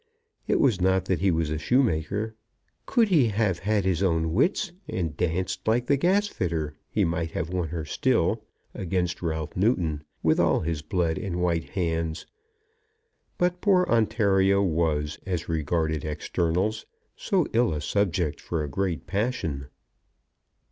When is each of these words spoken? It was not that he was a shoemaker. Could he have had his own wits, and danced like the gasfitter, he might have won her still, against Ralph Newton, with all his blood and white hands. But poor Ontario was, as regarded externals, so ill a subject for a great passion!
It 0.47 0.59
was 0.59 0.81
not 0.81 1.05
that 1.05 1.19
he 1.19 1.29
was 1.29 1.51
a 1.51 1.59
shoemaker. 1.59 2.33
Could 2.87 3.09
he 3.09 3.27
have 3.27 3.59
had 3.59 3.85
his 3.85 4.01
own 4.01 4.33
wits, 4.33 4.71
and 4.89 5.15
danced 5.15 5.67
like 5.67 5.85
the 5.85 5.95
gasfitter, 5.95 6.73
he 6.89 7.05
might 7.05 7.29
have 7.33 7.51
won 7.53 7.67
her 7.67 7.85
still, 7.85 8.43
against 8.73 9.21
Ralph 9.21 9.55
Newton, 9.55 10.03
with 10.23 10.39
all 10.39 10.61
his 10.61 10.81
blood 10.81 11.19
and 11.19 11.39
white 11.39 11.69
hands. 11.69 12.25
But 13.37 13.61
poor 13.61 13.85
Ontario 13.87 14.63
was, 14.63 15.19
as 15.27 15.47
regarded 15.47 16.03
externals, 16.03 16.87
so 17.15 17.45
ill 17.53 17.71
a 17.71 17.79
subject 17.79 18.41
for 18.41 18.63
a 18.63 18.67
great 18.67 19.05
passion! 19.05 19.67